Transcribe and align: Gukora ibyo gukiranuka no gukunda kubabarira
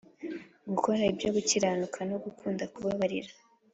Gukora 0.71 1.01
ibyo 1.11 1.29
gukiranuka 1.35 1.99
no 2.09 2.17
gukunda 2.23 2.63
kubabarira 2.73 3.31